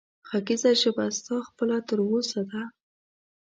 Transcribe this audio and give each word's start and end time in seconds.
غږېږه 0.29 0.71
ژبه 0.81 1.05
ستا 1.17 1.35
خپله 1.47 1.77
تر 1.87 1.99
اوسه 2.07 2.41
ده 2.49 2.61